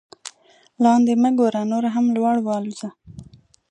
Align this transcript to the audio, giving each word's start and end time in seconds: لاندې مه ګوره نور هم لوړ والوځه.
لاندې 0.83 1.13
مه 1.21 1.29
ګوره 1.39 1.61
نور 1.71 1.83
هم 1.95 2.05
لوړ 2.15 2.35
والوځه. 2.43 2.89